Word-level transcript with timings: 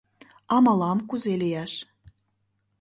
—А 0.53 0.55
мылам 0.63 0.99
кузе 1.09 1.33
лияш? 1.41 1.73